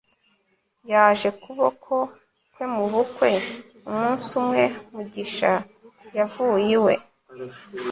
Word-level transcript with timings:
yaje 0.91 1.29
kuboko 1.41 1.93
kwe 2.53 2.65
mubukwe. 2.73 3.31
umunsi 3.91 4.29
umwe, 4.39 4.63
mugisha 4.93 5.51
yavuye 6.17 6.63
iwe 6.77 6.93